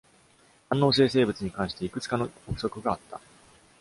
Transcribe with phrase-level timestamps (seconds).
[0.67, 3.21] 反応生成物に関していくつかの憶測があった。